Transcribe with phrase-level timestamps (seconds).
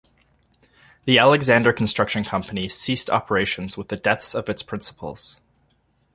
[1.05, 5.39] The Alexander Construction Company ceased operations with the deaths of its principals.